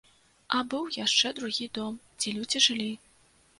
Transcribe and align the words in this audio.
А 0.55 0.61
быў 0.71 0.87
яшчэ 1.05 1.33
другі 1.41 1.69
дом, 1.77 2.01
дзе 2.19 2.35
людзі 2.41 2.65
жылі. 2.69 2.91